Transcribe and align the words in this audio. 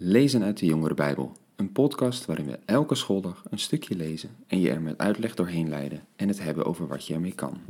Lezen 0.00 0.42
uit 0.42 0.58
de 0.58 0.66
Jongere 0.66 0.94
Bijbel, 0.94 1.32
een 1.56 1.72
podcast 1.72 2.24
waarin 2.26 2.46
we 2.46 2.58
elke 2.64 2.94
schooldag 2.94 3.42
een 3.50 3.58
stukje 3.58 3.96
lezen 3.96 4.30
en 4.46 4.60
je 4.60 4.70
er 4.70 4.80
met 4.80 4.98
uitleg 4.98 5.34
doorheen 5.34 5.68
leiden 5.68 6.04
en 6.16 6.28
het 6.28 6.42
hebben 6.42 6.64
over 6.64 6.86
wat 6.86 7.06
je 7.06 7.14
ermee 7.14 7.32
kan. 7.32 7.60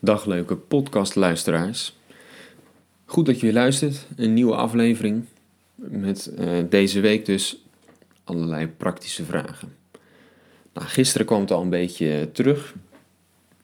Dag 0.00 0.24
leuke 0.24 0.56
podcastluisteraars. 0.56 1.96
Goed 3.04 3.26
dat 3.26 3.40
je 3.40 3.52
luistert, 3.52 4.06
een 4.16 4.34
nieuwe 4.34 4.54
aflevering 4.54 5.24
met 5.74 6.32
uh, 6.38 6.64
deze 6.68 7.00
week 7.00 7.26
dus 7.26 7.64
allerlei 8.24 8.66
praktische 8.66 9.24
vragen. 9.24 9.76
Nou, 10.72 10.86
gisteren 10.86 11.26
kwam 11.26 11.40
het 11.40 11.50
al 11.50 11.62
een 11.62 11.70
beetje 11.70 12.30
terug. 12.32 12.74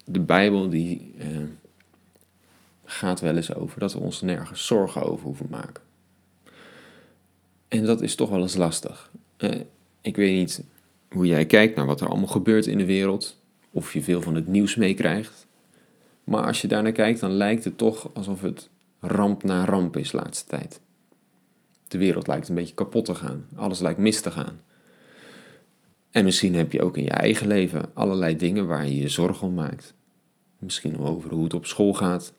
De 0.04 0.20
Bijbel 0.20 0.68
die 0.68 1.14
uh, 1.18 1.38
gaat 2.84 3.20
wel 3.20 3.36
eens 3.36 3.54
over 3.54 3.80
dat 3.80 3.92
we 3.92 3.98
ons 3.98 4.20
nergens 4.20 4.66
zorgen 4.66 5.02
over 5.02 5.24
hoeven 5.24 5.46
maken. 5.50 5.90
En 7.72 7.84
dat 7.84 8.00
is 8.02 8.14
toch 8.14 8.30
wel 8.30 8.40
eens 8.40 8.56
lastig. 8.56 9.10
Uh, 9.38 9.50
ik 10.00 10.16
weet 10.16 10.34
niet 10.34 10.64
hoe 11.10 11.26
jij 11.26 11.46
kijkt 11.46 11.76
naar 11.76 11.86
wat 11.86 12.00
er 12.00 12.08
allemaal 12.08 12.28
gebeurt 12.28 12.66
in 12.66 12.78
de 12.78 12.84
wereld, 12.84 13.40
of 13.70 13.92
je 13.92 14.02
veel 14.02 14.22
van 14.22 14.34
het 14.34 14.46
nieuws 14.46 14.76
meekrijgt. 14.76 15.46
Maar 16.24 16.46
als 16.46 16.60
je 16.60 16.68
daar 16.68 16.82
naar 16.82 16.92
kijkt, 16.92 17.20
dan 17.20 17.30
lijkt 17.30 17.64
het 17.64 17.78
toch 17.78 18.10
alsof 18.14 18.42
het 18.42 18.68
ramp 19.00 19.42
na 19.42 19.64
ramp 19.64 19.96
is 19.96 20.10
de 20.10 20.16
laatste 20.16 20.48
tijd. 20.48 20.80
De 21.88 21.98
wereld 21.98 22.26
lijkt 22.26 22.48
een 22.48 22.54
beetje 22.54 22.74
kapot 22.74 23.04
te 23.04 23.14
gaan. 23.14 23.46
Alles 23.54 23.80
lijkt 23.80 23.98
mis 23.98 24.20
te 24.20 24.30
gaan. 24.30 24.60
En 26.10 26.24
misschien 26.24 26.54
heb 26.54 26.72
je 26.72 26.82
ook 26.82 26.96
in 26.96 27.04
je 27.04 27.10
eigen 27.10 27.46
leven 27.46 27.90
allerlei 27.94 28.36
dingen 28.36 28.66
waar 28.66 28.86
je 28.86 28.96
je 28.96 29.08
zorgen 29.08 29.46
om 29.46 29.54
maakt. 29.54 29.94
Misschien 30.58 30.98
over 30.98 31.30
hoe 31.30 31.44
het 31.44 31.54
op 31.54 31.66
school 31.66 31.94
gaat, 31.94 32.32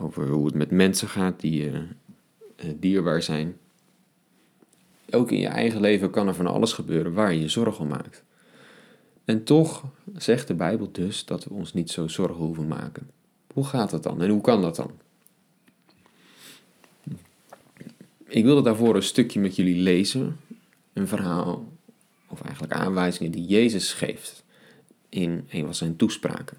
over 0.00 0.28
hoe 0.28 0.46
het 0.46 0.54
met 0.54 0.70
mensen 0.70 1.08
gaat 1.08 1.40
die 1.40 1.70
uh, 1.70 1.80
dierbaar 2.76 3.22
zijn. 3.22 3.56
Ook 5.12 5.30
in 5.30 5.38
je 5.38 5.46
eigen 5.46 5.80
leven 5.80 6.10
kan 6.10 6.28
er 6.28 6.34
van 6.34 6.46
alles 6.46 6.72
gebeuren 6.72 7.12
waar 7.12 7.32
je 7.32 7.40
je 7.40 7.48
zorgen 7.48 7.82
om 7.82 7.88
maakt. 7.88 8.24
En 9.24 9.44
toch 9.44 9.84
zegt 10.16 10.46
de 10.46 10.54
Bijbel 10.54 10.88
dus 10.92 11.24
dat 11.24 11.44
we 11.44 11.54
ons 11.54 11.72
niet 11.72 11.90
zo 11.90 12.08
zorgen 12.08 12.44
hoeven 12.44 12.68
maken. 12.68 13.10
Hoe 13.52 13.64
gaat 13.64 13.90
dat 13.90 14.02
dan 14.02 14.22
en 14.22 14.30
hoe 14.30 14.40
kan 14.40 14.62
dat 14.62 14.76
dan? 14.76 14.90
Ik 18.26 18.44
wilde 18.44 18.62
daarvoor 18.62 18.96
een 18.96 19.02
stukje 19.02 19.40
met 19.40 19.56
jullie 19.56 19.82
lezen. 19.82 20.36
Een 20.92 21.08
verhaal, 21.08 21.68
of 22.28 22.42
eigenlijk 22.42 22.72
aanwijzingen 22.72 23.32
die 23.32 23.46
Jezus 23.46 23.92
geeft 23.92 24.44
in 25.08 25.46
een 25.50 25.64
van 25.64 25.74
zijn 25.74 25.96
toespraken. 25.96 26.58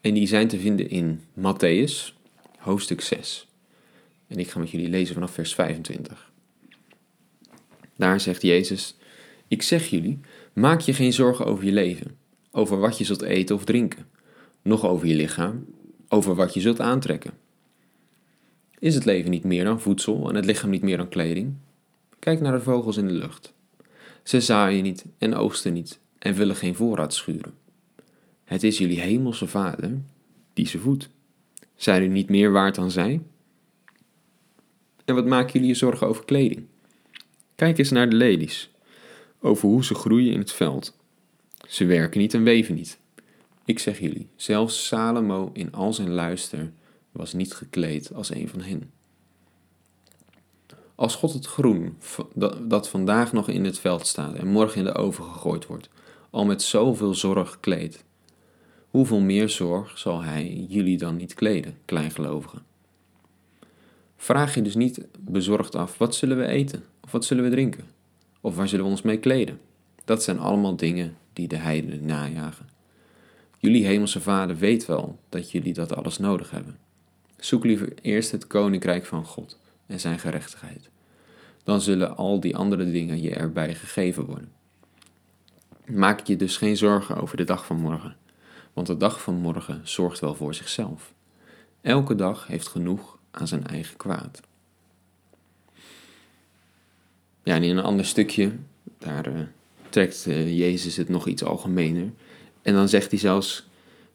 En 0.00 0.14
die 0.14 0.26
zijn 0.26 0.48
te 0.48 0.58
vinden 0.58 0.90
in 0.90 1.20
Matthäus, 1.38 2.14
hoofdstuk 2.58 3.00
6. 3.00 3.48
En 4.26 4.38
ik 4.38 4.50
ga 4.50 4.58
met 4.58 4.70
jullie 4.70 4.88
lezen 4.88 5.14
vanaf 5.14 5.30
vers 5.30 5.54
25. 5.54 6.32
Daar 7.96 8.20
zegt 8.20 8.42
Jezus: 8.42 8.96
Ik 9.48 9.62
zeg 9.62 9.86
jullie, 9.86 10.18
maak 10.52 10.80
je 10.80 10.94
geen 10.94 11.12
zorgen 11.12 11.46
over 11.46 11.64
je 11.64 11.72
leven, 11.72 12.16
over 12.50 12.78
wat 12.78 12.98
je 12.98 13.04
zult 13.04 13.22
eten 13.22 13.56
of 13.56 13.64
drinken, 13.64 14.06
noch 14.62 14.84
over 14.84 15.06
je 15.06 15.14
lichaam, 15.14 15.66
over 16.08 16.34
wat 16.34 16.54
je 16.54 16.60
zult 16.60 16.80
aantrekken. 16.80 17.32
Is 18.78 18.94
het 18.94 19.04
leven 19.04 19.30
niet 19.30 19.44
meer 19.44 19.64
dan 19.64 19.80
voedsel 19.80 20.28
en 20.28 20.34
het 20.34 20.44
lichaam 20.44 20.70
niet 20.70 20.82
meer 20.82 20.96
dan 20.96 21.08
kleding? 21.08 21.54
Kijk 22.18 22.40
naar 22.40 22.52
de 22.52 22.60
vogels 22.60 22.96
in 22.96 23.06
de 23.06 23.12
lucht. 23.12 23.52
Ze 24.22 24.40
zaaien 24.40 24.82
niet 24.82 25.04
en 25.18 25.34
oogsten 25.34 25.72
niet 25.72 25.98
en 26.18 26.34
willen 26.34 26.56
geen 26.56 26.74
voorraad 26.74 27.14
schuren. 27.14 27.54
Het 28.44 28.62
is 28.62 28.78
jullie 28.78 29.00
hemelse 29.00 29.46
Vader 29.46 30.00
die 30.52 30.66
ze 30.66 30.78
voedt. 30.78 31.08
Zijn 31.76 32.02
u 32.02 32.08
niet 32.08 32.28
meer 32.28 32.52
waard 32.52 32.74
dan 32.74 32.90
zij? 32.90 33.20
En 35.04 35.14
wat 35.14 35.26
maken 35.26 35.52
jullie 35.52 35.68
je 35.68 35.74
zorgen 35.74 36.06
over 36.06 36.24
kleding? 36.24 36.66
Kijk 37.54 37.78
eens 37.78 37.90
naar 37.90 38.10
de 38.10 38.16
lelies, 38.16 38.70
over 39.40 39.68
hoe 39.68 39.84
ze 39.84 39.94
groeien 39.94 40.32
in 40.32 40.38
het 40.38 40.52
veld. 40.52 40.96
Ze 41.68 41.84
werken 41.84 42.20
niet 42.20 42.34
en 42.34 42.42
weven 42.42 42.74
niet. 42.74 42.98
Ik 43.64 43.78
zeg 43.78 43.98
jullie, 43.98 44.28
zelfs 44.36 44.86
Salomo 44.86 45.50
in 45.52 45.72
al 45.72 45.92
zijn 45.92 46.10
luister 46.10 46.72
was 47.12 47.32
niet 47.32 47.54
gekleed 47.54 48.14
als 48.14 48.30
een 48.30 48.48
van 48.48 48.60
hen. 48.60 48.90
Als 50.94 51.14
God 51.14 51.32
het 51.32 51.46
groen 51.46 51.98
dat 52.60 52.88
vandaag 52.88 53.32
nog 53.32 53.48
in 53.48 53.64
het 53.64 53.78
veld 53.78 54.06
staat 54.06 54.34
en 54.34 54.46
morgen 54.46 54.78
in 54.78 54.84
de 54.84 54.94
oven 54.94 55.24
gegooid 55.24 55.66
wordt, 55.66 55.88
al 56.30 56.44
met 56.44 56.62
zoveel 56.62 57.14
zorg 57.14 57.60
kleedt, 57.60 58.04
hoeveel 58.90 59.20
meer 59.20 59.48
zorg 59.48 59.98
zal 59.98 60.22
Hij 60.22 60.66
jullie 60.68 60.98
dan 60.98 61.16
niet 61.16 61.34
kleden, 61.34 61.78
kleingelovigen? 61.84 62.62
Vraag 64.16 64.54
je 64.54 64.62
dus 64.62 64.74
niet 64.74 65.06
bezorgd 65.18 65.74
af, 65.74 65.98
wat 65.98 66.14
zullen 66.14 66.36
we 66.36 66.46
eten? 66.46 66.84
Of 67.04 67.10
wat 67.10 67.24
zullen 67.24 67.44
we 67.44 67.50
drinken? 67.50 67.84
Of 68.40 68.56
waar 68.56 68.68
zullen 68.68 68.84
we 68.84 68.90
ons 68.90 69.02
mee 69.02 69.18
kleden? 69.18 69.60
Dat 70.04 70.22
zijn 70.22 70.38
allemaal 70.38 70.76
dingen 70.76 71.16
die 71.32 71.48
de 71.48 71.56
heidenen 71.56 72.04
najagen. 72.04 72.68
Jullie 73.58 73.86
hemelse 73.86 74.20
vader 74.20 74.56
weet 74.56 74.86
wel 74.86 75.18
dat 75.28 75.50
jullie 75.50 75.72
dat 75.72 75.96
alles 75.96 76.18
nodig 76.18 76.50
hebben. 76.50 76.78
Zoek 77.36 77.64
liever 77.64 77.92
eerst 78.02 78.30
het 78.30 78.46
koninkrijk 78.46 79.06
van 79.06 79.24
God 79.24 79.58
en 79.86 80.00
zijn 80.00 80.18
gerechtigheid. 80.18 80.90
Dan 81.64 81.80
zullen 81.80 82.16
al 82.16 82.40
die 82.40 82.56
andere 82.56 82.90
dingen 82.90 83.22
je 83.22 83.34
erbij 83.34 83.74
gegeven 83.74 84.24
worden. 84.24 84.52
Maak 85.86 86.26
je 86.26 86.36
dus 86.36 86.56
geen 86.56 86.76
zorgen 86.76 87.16
over 87.16 87.36
de 87.36 87.44
dag 87.44 87.66
van 87.66 87.76
morgen, 87.76 88.16
want 88.72 88.86
de 88.86 88.96
dag 88.96 89.22
van 89.22 89.34
morgen 89.34 89.80
zorgt 89.82 90.20
wel 90.20 90.34
voor 90.34 90.54
zichzelf. 90.54 91.12
Elke 91.80 92.14
dag 92.14 92.46
heeft 92.46 92.68
genoeg 92.68 93.18
aan 93.30 93.48
zijn 93.48 93.66
eigen 93.66 93.96
kwaad. 93.96 94.40
Ja, 97.44 97.54
in 97.54 97.76
een 97.76 97.84
ander 97.84 98.04
stukje, 98.04 98.52
daar 98.98 99.28
uh, 99.28 99.40
trekt 99.88 100.24
uh, 100.28 100.58
Jezus 100.58 100.96
het 100.96 101.08
nog 101.08 101.26
iets 101.26 101.44
algemener. 101.44 102.10
En 102.62 102.74
dan 102.74 102.88
zegt 102.88 103.10
hij 103.10 103.20
zelfs: 103.20 103.66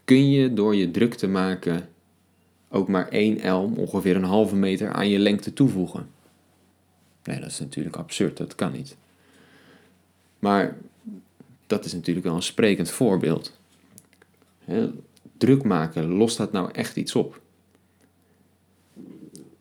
Kun 0.04 0.30
je 0.30 0.54
door 0.54 0.76
je 0.76 0.92
druk 0.92 1.14
te 1.14 1.28
maken 1.28 1.90
ook 2.70 2.88
maar 2.88 3.08
één 3.08 3.40
elm, 3.40 3.74
ongeveer 3.74 4.16
een 4.16 4.24
halve 4.24 4.56
meter, 4.56 4.92
aan 4.92 5.10
je 5.10 5.20
lengte 5.20 5.54
toevoegen? 5.54 6.10
Nee, 7.24 7.40
dat 7.40 7.50
is 7.50 7.60
natuurlijk 7.60 7.96
absurd, 7.96 8.38
dat 8.38 8.56
kan 8.56 8.72
niet. 8.72 8.98
Maar 10.40 10.78
dat 11.68 11.86
is 11.86 11.94
natuurlijk 11.94 12.26
wel 12.26 12.36
een 12.36 12.42
sprekend 12.42 12.90
voorbeeld. 12.90 13.58
druk 15.38 15.64
maken, 15.64 16.08
lost 16.08 16.38
dat 16.38 16.52
nou 16.52 16.72
echt 16.72 16.96
iets 16.96 17.16
op? 17.16 17.42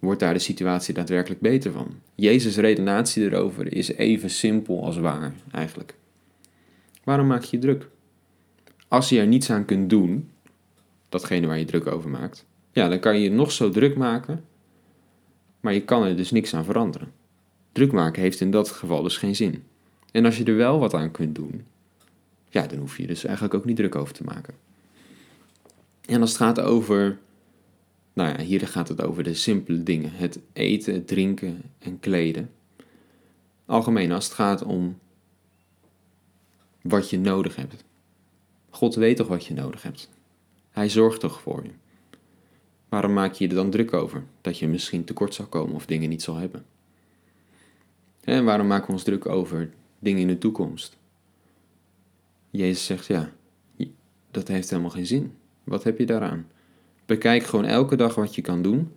Wordt 0.09 0.23
daar 0.23 0.35
de 0.35 0.39
situatie 0.39 0.95
daadwerkelijk 0.95 1.41
beter 1.41 1.73
van. 1.73 2.01
Jezus' 2.15 2.57
redenatie 2.57 3.25
erover 3.25 3.73
is 3.73 3.93
even 3.93 4.31
simpel 4.31 4.85
als 4.85 4.97
waar, 4.97 5.35
eigenlijk. 5.53 5.95
Waarom 7.05 7.27
maak 7.27 7.43
je 7.43 7.57
je 7.57 7.63
druk? 7.63 7.89
Als 8.89 9.09
je 9.09 9.21
er 9.21 9.27
niets 9.27 9.51
aan 9.51 9.65
kunt 9.65 9.91
doen, 9.91 10.31
datgene 11.09 11.47
waar 11.47 11.59
je 11.59 11.65
druk 11.65 11.87
over 11.87 12.11
maakt, 12.11 12.47
ja, 12.73 12.89
dan 12.89 12.99
kan 12.99 13.17
je 13.17 13.23
je 13.23 13.31
nog 13.31 13.53
zo 13.53 13.71
druk 13.71 13.97
maken, 13.97 14.45
maar 15.61 15.75
je 15.75 15.83
kan 15.83 16.05
er 16.05 16.17
dus 16.17 16.31
niks 16.31 16.55
aan 16.55 16.65
veranderen. 16.65 17.13
Druk 17.73 17.93
maken 17.93 18.23
heeft 18.23 18.41
in 18.41 18.51
dat 18.51 18.71
geval 18.71 19.03
dus 19.03 19.17
geen 19.17 19.37
zin. 19.37 19.63
En 20.13 20.25
als 20.25 20.39
je 20.39 20.45
er 20.45 20.57
wel 20.57 20.79
wat 20.79 20.95
aan 20.95 21.11
kunt 21.11 21.35
doen, 21.35 21.65
ja, 22.49 22.67
dan 22.67 22.79
hoef 22.79 22.97
je 22.97 23.07
dus 23.07 23.25
eigenlijk 23.25 23.55
ook 23.55 23.65
niet 23.65 23.77
druk 23.77 23.95
over 23.95 24.15
te 24.15 24.25
maken. 24.25 24.55
En 26.07 26.21
als 26.21 26.31
het 26.31 26.39
gaat 26.39 26.61
over 26.61 27.19
nou 28.19 28.39
ja, 28.39 28.45
hier 28.45 28.69
gaat 28.69 28.89
het 28.89 29.03
over 29.03 29.23
de 29.23 29.35
simpele 29.35 29.83
dingen: 29.83 30.13
het 30.13 30.41
eten, 30.53 31.05
drinken 31.05 31.63
en 31.79 32.01
kleden. 32.01 32.51
Algemeen 33.67 34.13
als 34.13 34.25
het 34.25 34.35
gaat 34.35 34.63
om 34.63 34.99
wat 36.83 37.11
je 37.11 37.19
nodig 37.19 37.57
hebt. 37.57 37.85
God 38.71 38.95
weet 38.95 39.17
toch 39.17 39.29
wat 39.29 39.45
je 39.45 39.55
nodig 39.55 39.83
hebt? 39.83 40.09
Hij 40.71 40.89
zorgt 40.89 41.21
toch 41.21 41.41
voor 41.41 41.65
je? 41.65 41.71
Waarom 42.89 43.13
maak 43.13 43.33
je 43.33 43.45
je 43.45 43.51
er 43.51 43.57
dan 43.57 43.71
druk 43.71 43.93
over 43.93 44.25
dat 44.41 44.59
je 44.59 44.69
misschien 44.69 45.05
tekort 45.05 45.35
zal 45.35 45.47
komen 45.47 45.75
of 45.75 45.87
dingen 45.87 46.09
niet 46.09 46.23
zal 46.23 46.37
hebben? 46.37 46.65
En 48.21 48.45
waarom 48.45 48.67
maken 48.67 48.87
we 48.87 48.93
ons 48.93 49.03
druk 49.03 49.27
over 49.27 49.71
dingen 49.99 50.21
in 50.21 50.27
de 50.27 50.39
toekomst? 50.39 50.97
Jezus 52.51 52.85
zegt 52.85 53.07
ja, 53.07 53.33
dat 54.31 54.49
heeft 54.49 54.71
helemaal 54.71 54.91
geen 54.91 55.07
zin. 55.07 55.33
Wat 55.65 55.85
heb 55.85 55.99
je 55.99 56.07
daaraan? 56.07 56.47
Bekijk 57.09 57.43
gewoon 57.43 57.65
elke 57.65 57.97
dag 57.97 58.15
wat 58.15 58.35
je 58.35 58.43
kan 58.43 58.63
doen. 58.63 58.93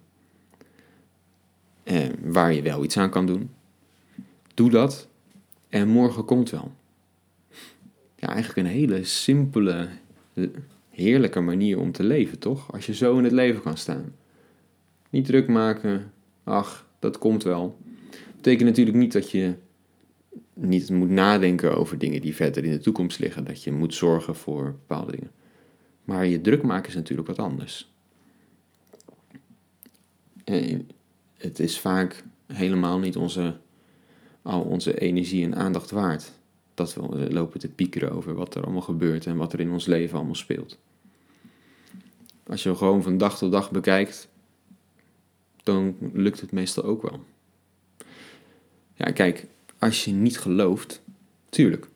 En 1.83 2.31
waar 2.31 2.53
je 2.53 2.61
wel 2.61 2.83
iets 2.83 2.97
aan 2.97 3.09
kan 3.09 3.25
doen. 3.25 3.49
Doe 4.53 4.69
dat. 4.69 5.07
En 5.69 5.87
morgen 5.87 6.25
komt 6.25 6.49
wel. 6.49 6.71
Ja, 8.15 8.27
eigenlijk 8.27 8.67
een 8.67 8.73
hele 8.73 9.03
simpele, 9.03 9.89
heerlijke 10.89 11.39
manier 11.39 11.79
om 11.79 11.91
te 11.91 12.03
leven, 12.03 12.39
toch? 12.39 12.73
Als 12.73 12.85
je 12.85 12.93
zo 12.93 13.17
in 13.17 13.23
het 13.23 13.33
leven 13.33 13.61
kan 13.61 13.77
staan. 13.77 14.15
Niet 15.09 15.25
druk 15.25 15.47
maken. 15.47 16.11
Ach, 16.43 16.87
dat 16.99 17.17
komt 17.17 17.43
wel. 17.43 17.77
Betekent 18.35 18.69
natuurlijk 18.69 18.97
niet 18.97 19.13
dat 19.13 19.31
je 19.31 19.53
niet 20.53 20.89
moet 20.89 21.09
nadenken 21.09 21.77
over 21.77 21.97
dingen 21.97 22.21
die 22.21 22.35
verder 22.35 22.63
in 22.63 22.71
de 22.71 22.79
toekomst 22.79 23.19
liggen. 23.19 23.43
Dat 23.43 23.63
je 23.63 23.71
moet 23.71 23.93
zorgen 23.93 24.35
voor 24.35 24.63
bepaalde 24.63 25.11
dingen. 25.11 25.31
Maar 26.03 26.25
je 26.25 26.41
druk 26.41 26.63
maken 26.63 26.89
is 26.89 26.95
natuurlijk 26.95 27.27
wat 27.27 27.39
anders. 27.39 27.89
Het 31.37 31.59
is 31.59 31.79
vaak 31.79 32.23
helemaal 32.47 32.99
niet 32.99 33.17
onze, 33.17 33.55
al 34.41 34.61
onze 34.61 34.99
energie 34.99 35.43
en 35.43 35.55
aandacht 35.55 35.91
waard. 35.91 36.31
Dat 36.73 36.93
we 36.93 37.33
lopen 37.33 37.59
te 37.59 37.69
piekeren 37.69 38.11
over 38.11 38.33
wat 38.33 38.55
er 38.55 38.63
allemaal 38.63 38.81
gebeurt 38.81 39.25
en 39.25 39.37
wat 39.37 39.53
er 39.53 39.59
in 39.59 39.71
ons 39.71 39.85
leven 39.85 40.17
allemaal 40.17 40.35
speelt. 40.35 40.77
Als 42.47 42.63
je 42.63 42.75
gewoon 42.75 43.03
van 43.03 43.17
dag 43.17 43.37
tot 43.37 43.51
dag 43.51 43.71
bekijkt, 43.71 44.29
dan 45.63 45.95
lukt 46.13 46.41
het 46.41 46.51
meestal 46.51 46.83
ook 46.83 47.01
wel. 47.01 47.23
Ja, 48.93 49.11
kijk, 49.11 49.47
als 49.79 50.05
je 50.05 50.11
niet 50.11 50.39
gelooft, 50.39 51.01
tuurlijk, 51.49 51.87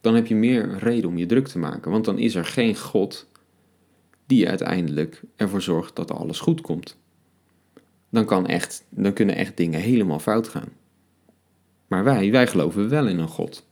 dan 0.00 0.14
heb 0.14 0.26
je 0.26 0.34
meer 0.34 0.78
reden 0.78 1.10
om 1.10 1.18
je 1.18 1.26
druk 1.26 1.48
te 1.48 1.58
maken. 1.58 1.90
Want 1.90 2.04
dan 2.04 2.18
is 2.18 2.34
er 2.34 2.44
geen 2.44 2.76
God 2.76 3.26
die 4.26 4.48
uiteindelijk 4.48 5.22
ervoor 5.36 5.62
zorgt 5.62 5.96
dat 5.96 6.10
alles 6.10 6.40
goed 6.40 6.60
komt. 6.60 7.00
Dan, 8.12 8.24
kan 8.24 8.46
echt, 8.46 8.84
dan 8.88 9.12
kunnen 9.12 9.34
echt 9.34 9.56
dingen 9.56 9.80
helemaal 9.80 10.18
fout 10.18 10.48
gaan. 10.48 10.68
Maar 11.86 12.04
wij, 12.04 12.30
wij 12.30 12.46
geloven 12.46 12.88
wel 12.88 13.06
in 13.06 13.18
een 13.18 13.28
God. 13.28 13.66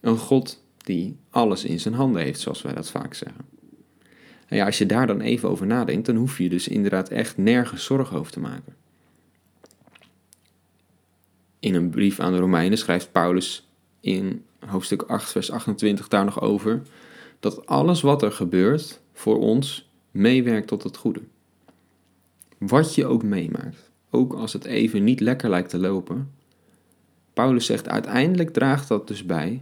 Een 0.00 0.18
God 0.18 0.62
die 0.76 1.16
alles 1.30 1.64
in 1.64 1.80
zijn 1.80 1.94
handen 1.94 2.22
heeft, 2.22 2.40
zoals 2.40 2.62
wij 2.62 2.74
dat 2.74 2.90
vaak 2.90 3.14
zeggen. 3.14 3.44
En 4.46 4.56
ja, 4.56 4.66
als 4.66 4.78
je 4.78 4.86
daar 4.86 5.06
dan 5.06 5.20
even 5.20 5.48
over 5.48 5.66
nadenkt, 5.66 6.06
dan 6.06 6.16
hoef 6.16 6.38
je 6.38 6.48
dus 6.48 6.68
inderdaad 6.68 7.08
echt 7.08 7.36
nergens 7.36 7.84
zorgen 7.84 8.18
over 8.18 8.32
te 8.32 8.40
maken. 8.40 8.74
In 11.58 11.74
een 11.74 11.90
brief 11.90 12.20
aan 12.20 12.32
de 12.32 12.38
Romeinen 12.38 12.78
schrijft 12.78 13.12
Paulus 13.12 13.68
in 14.00 14.44
hoofdstuk 14.66 15.02
8, 15.02 15.30
vers 15.30 15.50
28 15.50 16.08
daar 16.08 16.24
nog 16.24 16.40
over 16.40 16.82
dat 17.40 17.66
alles 17.66 18.00
wat 18.00 18.22
er 18.22 18.32
gebeurt 18.32 19.00
voor 19.12 19.38
ons 19.38 19.90
meewerkt 20.10 20.68
tot 20.68 20.82
het 20.82 20.96
goede. 20.96 21.20
Wat 22.66 22.94
je 22.94 23.06
ook 23.06 23.22
meemaakt, 23.22 23.90
ook 24.10 24.32
als 24.32 24.52
het 24.52 24.64
even 24.64 25.04
niet 25.04 25.20
lekker 25.20 25.50
lijkt 25.50 25.70
te 25.70 25.78
lopen, 25.78 26.34
Paulus 27.32 27.66
zegt 27.66 27.88
uiteindelijk 27.88 28.50
draagt 28.50 28.88
dat 28.88 29.08
dus 29.08 29.26
bij 29.26 29.60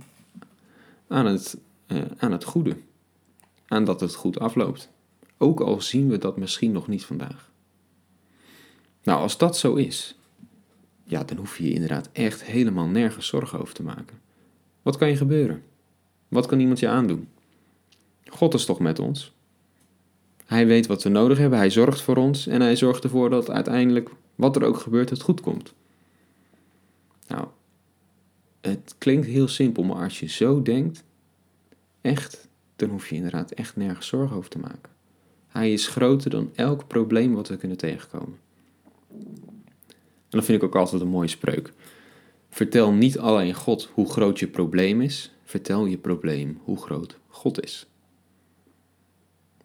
aan 1.08 1.26
het, 1.26 1.58
uh, 1.86 2.02
aan 2.16 2.32
het 2.32 2.44
goede, 2.44 2.76
aan 3.66 3.84
dat 3.84 4.00
het 4.00 4.14
goed 4.14 4.38
afloopt. 4.38 4.90
Ook 5.38 5.60
al 5.60 5.80
zien 5.80 6.08
we 6.08 6.18
dat 6.18 6.36
misschien 6.36 6.72
nog 6.72 6.88
niet 6.88 7.04
vandaag. 7.04 7.50
Nou, 9.02 9.20
als 9.20 9.38
dat 9.38 9.56
zo 9.56 9.74
is, 9.74 10.18
ja, 11.04 11.24
dan 11.24 11.36
hoef 11.36 11.58
je 11.58 11.64
je 11.64 11.72
inderdaad 11.72 12.08
echt 12.12 12.44
helemaal 12.44 12.86
nergens 12.86 13.26
zorgen 13.26 13.60
over 13.60 13.74
te 13.74 13.82
maken. 13.82 14.20
Wat 14.82 14.96
kan 14.96 15.08
je 15.08 15.16
gebeuren? 15.16 15.62
Wat 16.28 16.46
kan 16.46 16.60
iemand 16.60 16.78
je 16.78 16.88
aandoen? 16.88 17.28
God 18.26 18.54
is 18.54 18.64
toch 18.64 18.78
met 18.78 18.98
ons? 18.98 19.32
Hij 20.50 20.66
weet 20.66 20.86
wat 20.86 21.02
we 21.02 21.08
nodig 21.08 21.38
hebben, 21.38 21.58
hij 21.58 21.70
zorgt 21.70 22.00
voor 22.00 22.16
ons 22.16 22.46
en 22.46 22.60
hij 22.60 22.76
zorgt 22.76 23.04
ervoor 23.04 23.30
dat 23.30 23.50
uiteindelijk, 23.50 24.10
wat 24.34 24.56
er 24.56 24.64
ook 24.64 24.78
gebeurt, 24.78 25.10
het 25.10 25.22
goed 25.22 25.40
komt. 25.40 25.74
Nou, 27.26 27.46
het 28.60 28.94
klinkt 28.98 29.26
heel 29.26 29.48
simpel, 29.48 29.82
maar 29.82 30.02
als 30.02 30.20
je 30.20 30.28
zo 30.28 30.62
denkt, 30.62 31.04
echt, 32.00 32.48
dan 32.76 32.88
hoef 32.88 33.08
je 33.08 33.14
inderdaad 33.14 33.50
echt 33.50 33.76
nergens 33.76 34.06
zorgen 34.06 34.36
over 34.36 34.50
te 34.50 34.58
maken. 34.58 34.90
Hij 35.48 35.72
is 35.72 35.88
groter 35.88 36.30
dan 36.30 36.50
elk 36.54 36.86
probleem 36.86 37.34
wat 37.34 37.48
we 37.48 37.56
kunnen 37.56 37.76
tegenkomen. 37.78 38.38
En 39.08 40.38
dat 40.38 40.44
vind 40.44 40.62
ik 40.62 40.64
ook 40.64 40.76
altijd 40.76 41.02
een 41.02 41.08
mooie 41.08 41.28
spreuk. 41.28 41.72
Vertel 42.48 42.92
niet 42.92 43.18
alleen 43.18 43.54
God 43.54 43.90
hoe 43.94 44.10
groot 44.10 44.38
je 44.38 44.46
probleem 44.46 45.00
is, 45.00 45.32
vertel 45.44 45.86
je 45.86 45.98
probleem 45.98 46.58
hoe 46.62 46.76
groot 46.76 47.18
God 47.28 47.62
is. 47.62 47.89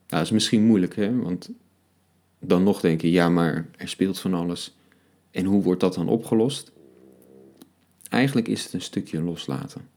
Nou, 0.07 0.17
dat 0.17 0.21
is 0.21 0.31
misschien 0.31 0.65
moeilijk, 0.65 0.95
hè? 0.95 1.15
want 1.15 1.49
dan 2.39 2.63
nog 2.63 2.81
denk 2.81 3.01
je, 3.01 3.11
ja, 3.11 3.29
maar 3.29 3.69
er 3.77 3.87
speelt 3.87 4.19
van 4.19 4.33
alles. 4.33 4.75
En 5.31 5.45
hoe 5.45 5.63
wordt 5.63 5.81
dat 5.81 5.93
dan 5.93 6.07
opgelost? 6.07 6.71
Eigenlijk 8.09 8.47
is 8.47 8.63
het 8.63 8.73
een 8.73 8.81
stukje 8.81 9.21
loslaten. 9.21 9.89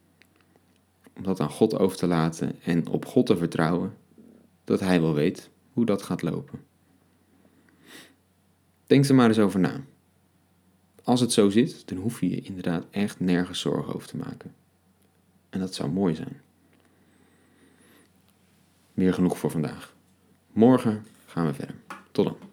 Om 1.16 1.22
dat 1.22 1.40
aan 1.40 1.50
God 1.50 1.78
over 1.78 1.96
te 1.96 2.06
laten 2.06 2.62
en 2.62 2.88
op 2.88 3.04
God 3.06 3.26
te 3.26 3.36
vertrouwen 3.36 3.96
dat 4.64 4.80
Hij 4.80 5.00
wel 5.00 5.14
weet 5.14 5.50
hoe 5.72 5.84
dat 5.86 6.02
gaat 6.02 6.22
lopen. 6.22 6.60
Denk 8.86 9.04
er 9.04 9.14
maar 9.14 9.28
eens 9.28 9.38
over 9.38 9.60
na. 9.60 9.84
Als 11.02 11.20
het 11.20 11.32
zo 11.32 11.50
zit, 11.50 11.88
dan 11.88 11.98
hoef 11.98 12.20
je 12.20 12.30
je 12.30 12.40
inderdaad 12.40 12.84
echt 12.90 13.20
nergens 13.20 13.60
zorgen 13.60 13.94
over 13.94 14.08
te 14.08 14.16
maken. 14.16 14.54
En 15.50 15.60
dat 15.60 15.74
zou 15.74 15.90
mooi 15.90 16.14
zijn. 16.14 16.40
Meer 18.94 19.14
genoeg 19.14 19.38
voor 19.38 19.50
vandaag. 19.50 19.96
Morgen 20.58 21.06
gaan 21.26 21.46
we 21.46 21.54
verder. 21.54 21.74
Tot 22.12 22.24
dan. 22.24 22.47